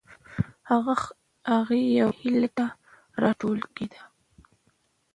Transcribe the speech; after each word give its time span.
هغه 1.49 1.75
یوې 1.99 2.15
هیلې 2.21 2.49
ته 2.57 2.65
راوټوکېده. 3.21 4.01